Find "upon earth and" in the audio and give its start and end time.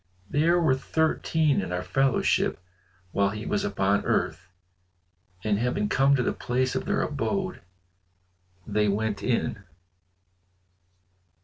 3.63-5.59